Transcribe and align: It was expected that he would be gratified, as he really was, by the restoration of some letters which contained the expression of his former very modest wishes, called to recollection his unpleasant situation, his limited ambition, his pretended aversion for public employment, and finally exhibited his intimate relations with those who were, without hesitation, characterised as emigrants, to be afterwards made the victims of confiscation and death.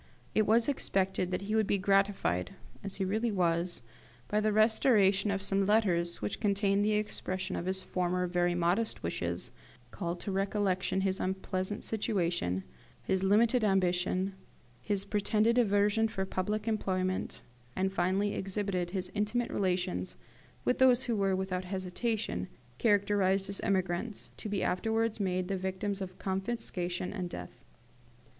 It 0.33 0.47
was 0.47 0.67
expected 0.67 1.29
that 1.29 1.43
he 1.43 1.53
would 1.53 1.67
be 1.67 1.77
gratified, 1.77 2.55
as 2.83 2.95
he 2.95 3.05
really 3.05 3.31
was, 3.31 3.83
by 4.29 4.39
the 4.41 4.51
restoration 4.51 5.29
of 5.29 5.43
some 5.43 5.67
letters 5.67 6.23
which 6.23 6.39
contained 6.39 6.83
the 6.83 6.93
expression 6.93 7.55
of 7.55 7.67
his 7.67 7.83
former 7.83 8.25
very 8.25 8.55
modest 8.55 9.03
wishes, 9.03 9.51
called 9.91 10.19
to 10.21 10.31
recollection 10.31 11.01
his 11.01 11.19
unpleasant 11.19 11.83
situation, 11.83 12.63
his 13.03 13.21
limited 13.21 13.63
ambition, 13.63 14.33
his 14.81 15.05
pretended 15.05 15.59
aversion 15.59 16.07
for 16.07 16.25
public 16.25 16.67
employment, 16.67 17.41
and 17.75 17.93
finally 17.93 18.33
exhibited 18.33 18.89
his 18.89 19.11
intimate 19.13 19.51
relations 19.51 20.15
with 20.65 20.79
those 20.79 21.03
who 21.03 21.15
were, 21.15 21.35
without 21.35 21.65
hesitation, 21.65 22.47
characterised 22.79 23.49
as 23.49 23.61
emigrants, 23.61 24.31
to 24.35 24.49
be 24.49 24.63
afterwards 24.63 25.19
made 25.19 25.47
the 25.47 25.55
victims 25.57 26.01
of 26.01 26.17
confiscation 26.17 27.13
and 27.13 27.29
death. 27.29 27.51